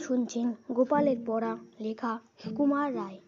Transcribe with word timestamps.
শুনছেন 0.00 0.54
গোপালের 0.72 1.18
পড়া 1.26 1.56
লেখা 1.80 2.18
সুকুমার 2.38 2.94
রায়। 2.94 3.18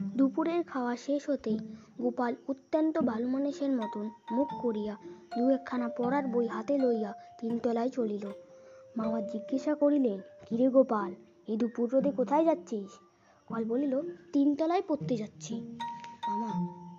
দুপুরের 0.00 0.64
খাওয়া 0.64 0.96
শেষ 0.96 1.30
হতেই 1.30 1.58
গোপাল 2.00 2.34
অত্যন্ত 2.48 2.98
ভালো 2.98 3.28
মানুষের 3.28 3.72
মতন 3.72 4.10
মুখ 4.32 4.48
করিয়া 4.62 4.96
দু 5.36 5.50
একখানা 5.50 5.88
পড়ার 5.88 6.26
বই 6.26 6.46
হাতে 6.46 6.78
লইয়া 6.78 7.12
তিনতলায় 7.40 7.88
চলিল। 7.88 8.24
মামা 8.96 9.20
জিজ্ঞাসা 9.20 9.74
করিলেন, 9.74 10.18
কিরে 10.46 10.68
গোপাল 10.68 11.14
এই 11.48 11.56
দুপুর 11.56 11.86
রোদে 11.92 12.10
কোথায় 12.10 12.44
যাচ্ছিস? 12.44 12.90
গোপাল 13.48 13.64
বলিল, 13.64 13.94
তিনতলায় 14.32 14.82
পড়তে 14.88 15.16
যাচ্ছি। 15.16 15.54
মামা, 16.28 16.50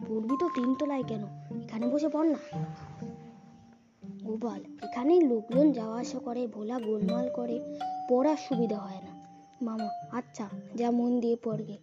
পড়বি 0.08 0.36
তো 0.40 0.50
তিনতলায় 0.56 1.04
কেন? 1.04 1.24
এখানে 1.64 1.86
বসে 1.88 2.10
পড় 2.10 2.28
না। 2.30 2.40
গোপাল 4.24 4.62
এখানে 4.84 5.22
লোকজন 5.22 5.72
যাওয়া 5.72 6.00
আসা 6.00 6.20
করে, 6.20 6.48
ভোলা 6.48 6.80
গোলমাল 6.80 7.30
করে 7.36 7.58
পড়ার 8.10 8.38
সুবিধা 8.38 8.78
হয় 8.78 8.96
না। 8.96 9.18
মামা 9.62 9.90
আচ্ছা 10.12 10.50
যা 10.76 10.92
মন 10.92 11.20
দিয়ে 11.20 11.36
পড়বে। 11.44 11.78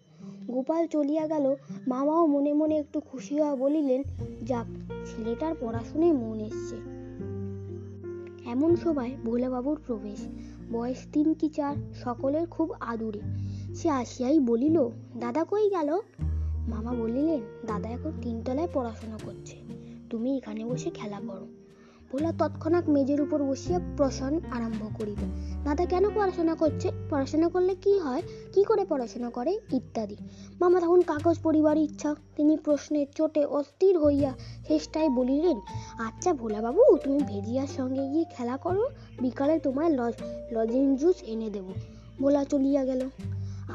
গোপাল 0.51 0.87
চলিয়া 0.87 1.27
গেল। 1.27 1.57
মামাও 1.89 2.27
মনে 2.27 2.53
মনে 2.53 2.79
একটু 2.79 3.01
খুশি 3.01 3.41
হওয়া 3.41 3.57
বলিলেন, 3.57 4.03
যাক, 4.43 4.67
ছেলেটার 5.07 5.55
পড়াশুনায় 5.61 6.13
মন 6.13 6.41
এসছে। 6.41 6.77
এমন 8.51 8.77
সময় 8.77 9.11
ভোলাবাবুর 9.25 9.81
প্রবেশ। 9.87 10.29
বয়স 10.73 11.07
তিন 11.13 11.35
কি 11.35 11.49
চার, 11.49 11.77
সকলের 11.95 12.47
খুব 12.47 12.73
আদুরে। 12.81 13.21
সে 13.75 13.91
আসিয়াই 13.91 14.41
বলিল, 14.41 14.89
দাদা 15.17 15.45
কই 15.45 15.71
গেল? 15.71 16.01
মামা 16.69 16.93
বলিলেন, 16.95 17.41
দাদা 17.67 17.89
এখন 17.89 18.13
তিনতলায় 18.23 18.69
পড়াশোনা 18.73 19.19
করছে। 19.25 19.57
তুমি 20.11 20.37
এখানে 20.37 20.65
বসে 20.65 20.91
খেলা 20.91 21.21
করো। 21.27 21.64
ভোলা 22.15 22.33
তৎক্ষণাৎ 22.39 22.89
মেজের 22.89 23.21
উপর 23.21 23.43
বসিয়া 23.43 23.81
প্রশ্ন 23.97 24.41
আরম্ভ 24.51 24.99
করিল। 24.99 25.23
দাদা 25.65 25.85
কেন 25.85 26.11
পড়াশোনা 26.11 26.55
করছে? 26.55 26.91
পড়াশোনা 27.11 27.49
করলে 27.49 27.75
কি 27.75 27.99
হয়? 27.99 28.23
কি 28.53 28.65
করে 28.65 28.85
পড়াশোনা 28.85 29.31
করে? 29.31 29.59
ইত্যাদি। 29.73 30.17
মামা 30.61 30.81
তখন 30.81 31.01
কাগজ 31.01 31.37
পড়িবার 31.43 31.77
ইচ্ছা। 31.77 32.15
তিনি 32.37 32.57
প্রশ্নের 32.57 33.07
চোটে 33.15 33.45
অস্থির 33.45 33.99
হইয়া 33.99 34.33
শেষটায় 34.69 35.09
বলিলেন 35.09 35.61
আচ্ছা 35.99 36.33
ভোলাবাবু, 36.33 36.97
তুমি 37.05 37.19
ভেজিয়ার 37.19 37.67
সঙ্গে 37.67 38.09
গিয়ে 38.09 38.25
খেলা 38.37 38.57
করো। 38.57 38.89
বিকালে 39.21 39.59
তোমায় 39.59 39.89
লজ 39.89 40.15
লজেন 40.53 40.97
জুস 40.97 41.17
এনে 41.23 41.51
দেব 41.51 41.67
ভোলা 42.21 42.45
চলিয়া 42.45 42.85
গেল। 42.85 43.11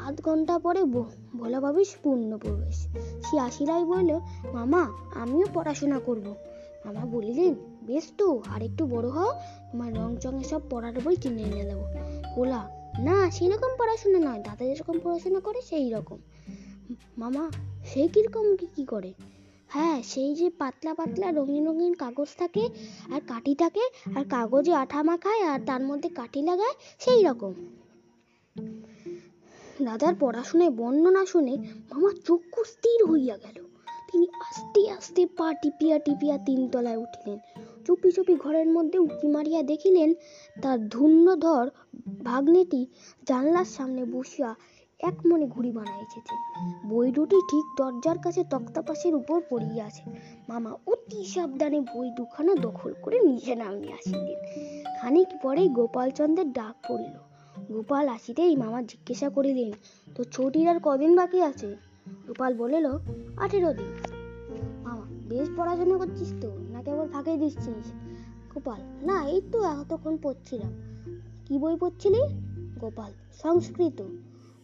আধ 0.06 0.20
ঘণ্টা 0.24 0.58
পরে 0.58 0.84
ভোলাবাবুর 0.84 1.84
পূর্ণ 2.02 2.38
প্রবেশ। 2.38 2.86
সে 3.30 3.38
আসিলাই 3.38 3.84
বলল, 3.84 4.20
মামা, 4.52 4.88
আমিও 5.14 5.46
পড়াশোনা 5.54 5.98
করব। 5.98 6.34
মামা 6.84 7.06
বলিলেন, 7.06 7.54
বেশ 7.82 8.12
তো, 8.18 8.42
আর 8.54 8.62
একটু 8.62 8.86
বড় 8.86 9.08
হও, 9.08 9.32
তোমার 9.72 9.94
রং 9.94 10.16
চঙে 10.16 10.44
সব 10.44 10.60
পড়ার 10.70 11.00
বই 11.04 11.16
কিনে 11.16 11.42
এনে 11.42 11.64
দেবো। 11.64 11.84
ভোলা 12.34 12.70
না, 13.00 13.30
সেরকম 13.30 13.68
পড়াশোনা 13.78 14.18
নয়, 14.18 14.42
দাদা 14.42 14.64
যেরকম 14.64 14.98
পড়াশোনা 15.02 15.40
করে 15.40 15.60
সেই 15.60 15.90
রকম। 15.90 16.18
মামা 17.18 17.50
সেই 17.84 18.08
কীরকম 18.08 18.56
কি 18.56 18.66
কি 18.76 18.84
করে? 18.84 19.12
হ্যাঁ 19.68 20.02
সেই 20.02 20.34
যে 20.34 20.50
পাতলা 20.50 20.94
পাতলা, 20.94 21.32
রঙিন 21.32 21.66
রঙিন 21.66 21.94
কাগজ 21.94 22.26
থাকে, 22.38 22.68
আর 23.12 23.20
কাঠি 23.26 23.54
থাকে, 23.54 23.80
আর 24.14 24.24
কাগজে 24.24 24.72
আঠা 24.74 25.02
মাখায়, 25.02 25.42
আর 25.42 25.60
তার 25.66 25.80
মধ্যে 25.80 26.08
কাঠি 26.08 26.42
লাগায়, 26.42 26.74
সেই 26.98 27.24
রকম। 27.24 27.54
দাদার 29.82 30.14
পড়াশোনায় 30.20 30.70
বর্ণনা 30.70 31.26
শুনে 31.26 31.56
মামা 31.90 32.10
চক্ষু 32.26 32.64
স্থির 32.64 33.04
হইয়া 33.04 33.36
গেল। 33.36 33.69
তিনি 34.12 34.26
আস্তে 34.48 34.90
আস্তে 34.90 35.26
পা 35.26 35.54
টিপিয়া 35.62 35.98
টিপিয়া 35.98 36.38
তিনতলায় 36.38 36.96
উঠিলেন। 36.96 37.38
চুপি 37.86 38.10
চুপি 38.10 38.34
ঘরের 38.34 38.66
মধ্যে 38.66 38.98
উঁকি 38.98 39.28
মারিয়া 39.28 39.62
দেখিলেন, 39.62 40.14
তার 40.62 40.88
ধূর্ণধর 40.88 41.70
ভাগ্নেটি 42.24 42.86
জানলার 43.26 43.64
সামনে 43.64 44.04
বসিয়া 44.04 44.54
এক 45.00 45.14
মনে 45.26 45.46
ঘুড়ি 45.46 45.70
বানাইতেছে 45.72 46.34
বই 46.84 47.12
দুটি 47.12 47.36
ঠিক 47.50 47.64
দরজার 47.78 48.18
কাছে 48.18 48.44
তক্তাপাশের 48.50 49.14
উপর 49.14 49.40
পড়িয়া 49.50 49.86
আছে। 49.86 50.02
মামা 50.48 50.70
অতি 50.86 51.24
সাবধানে 51.24 51.80
বই 51.80 52.10
দুখানা 52.16 52.54
দখল 52.54 52.94
করে 53.02 53.20
নিচে 53.20 53.54
নামিয়ে 53.54 53.92
আসিলেন। 53.92 54.38
খানিক 55.00 55.28
পরেই 55.42 55.68
গোপালচন্দ্রের 55.68 56.52
ডাক 56.52 56.74
পড়িল। 56.88 57.16
গোপাল 57.72 58.08
আসিতেই 58.08 58.56
মামা 58.56 58.82
জিজ্ঞাসা 58.82 59.28
করিলেন, 59.28 59.72
তো 60.14 60.24
ছুটির 60.24 60.68
আর 60.68 60.78
কদিন 60.82 61.16
বাকি 61.16 61.42
আছে? 61.42 61.76
গোপাল 62.26 62.54
বলিল, 62.54 62.86
আঠেরো 63.36 63.72
দিন। 63.72 64.09
বেশ 65.30 65.48
পড়াশোনা 65.56 65.98
করছিস 65.98 66.32
তো? 66.40 66.58
না 66.72 66.82
কেবল 66.82 67.08
ফাঁকে 67.08 67.36
দিচ্ছিস? 67.36 67.92
গোপাল, 68.54 69.06
না, 69.06 69.24
এই 69.24 69.40
তো 69.52 69.62
এতক্ষণ 69.64 70.16
পড়ছিলাম। 70.22 70.72
কি 71.46 71.58
বই 71.58 71.76
পড়ছিলি? 71.76 72.22
গোপাল, 72.80 73.12
সংস্কৃত। 73.42 74.02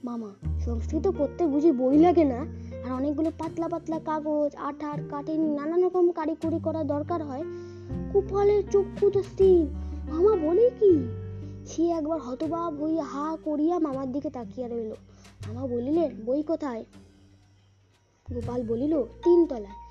মামা, 0.04 0.58
সংস্কৃত 0.60 1.08
পড়তে 1.18 1.46
বুঝি 1.46 1.72
বই 1.72 1.98
লাগে 1.98 2.24
না? 2.24 2.46
আর 2.84 2.92
অনেকগুলো 2.92 3.30
পাতলা 3.38 3.68
পাতলা 3.68 3.98
কাগজ, 3.98 4.56
আঠার 4.56 4.98
কাঠিন 5.10 5.54
নানান 5.54 5.84
রকম 5.84 6.10
কারিকুরি 6.10 6.58
করা 6.58 6.84
দরকার 6.84 7.22
হয়। 7.22 7.44
গোপালের 8.12 8.62
চক্ষু 8.70 9.10
তো 9.10 9.22
স্থির। 9.22 9.66
মামা 10.12 10.36
বলে 10.36 10.70
কি? 10.80 11.08
সে 11.66 11.88
একবার 11.88 12.20
হতবাক 12.20 12.82
হইয়া 12.82 13.04
হা 13.04 13.36
করিয়া 13.44 13.78
মামার 13.78 14.12
দিকে 14.12 14.30
তাকিয়া 14.30 14.68
রইল। 14.68 14.90
মামা 15.48 15.66
বলিলেন, 15.66 16.10
বই 16.26 16.42
কোথায়? 16.42 16.84
গোপাল 18.32 18.62
বলিল, 18.68 19.02
তিনতলায়। 19.02 19.85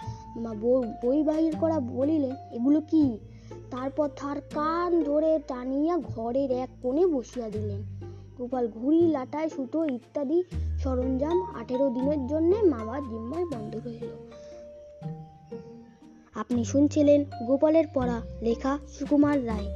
মা 0.46 0.54
বই- 0.54 1.24
বাহির 1.24 1.56
করা 1.60 1.80
বলিলেন 1.80 2.36
এগুলো 2.52 2.82
কি? 2.82 3.18
তারপর 3.72 4.08
তার 4.08 4.42
কান 4.42 5.04
ধরে 5.04 5.40
টানিয়া 5.48 5.98
ঘরের 5.98 6.52
এক 6.52 6.70
কোণে 6.82 7.08
বসিয়া 7.08 7.50
দিলেন। 7.50 7.84
গোপাল 8.38 8.68
ঘুড়ি 8.68 9.08
লাটায় 9.08 9.50
সুতো 9.50 9.86
ইত্যাদি 9.86 10.44
সরঞ্জাম 10.78 11.42
আঠেরো 11.42 11.90
দিনের 11.90 12.28
জন্য 12.28 12.56
মামার 12.56 13.02
জিম্মায় 13.02 13.46
বন্ধ 13.46 13.76
রইল 13.86 14.08
আপনি 16.36 16.66
শুনছিলেন 16.66 17.26
গোপালের 17.48 17.86
পড়া 17.94 18.22
লেখা 18.42 18.78
সুকুমার 18.88 19.48
রায়, 19.48 19.68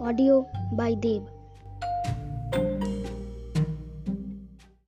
অডিও 0.00 0.44
বাই 0.72 0.96
দেব। 0.96 1.37